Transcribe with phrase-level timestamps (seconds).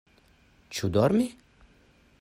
[0.77, 1.29] Ĉu dormi?